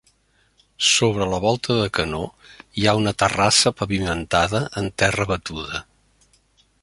[0.91, 2.21] Sobre la volta de canó
[2.79, 5.85] hi ha una terrassa pavimentada amb terra batuda.